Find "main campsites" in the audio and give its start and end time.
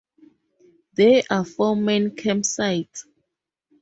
1.75-3.05